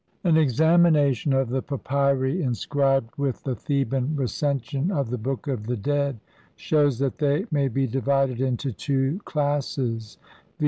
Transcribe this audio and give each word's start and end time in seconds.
An 0.23 0.35
examination 0.35 1.31
of 1.31 1.49
the 1.49 1.61
papyri 1.61 2.41
inscribed 2.41 3.15
with 3.19 3.43
the 3.43 3.53
Theban 3.55 4.15
Recension 4.15 4.89
of 4.89 5.11
the 5.11 5.17
Book 5.19 5.47
of 5.47 5.67
the 5.67 5.77
Dead 5.77 6.19
shews 6.55 6.97
that 6.97 7.19
they 7.19 7.45
may 7.51 7.67
be 7.67 7.85
divided 7.85 8.41
into 8.41 8.71
two 8.71 9.19
classes, 9.25 10.17
viz. 10.57 10.57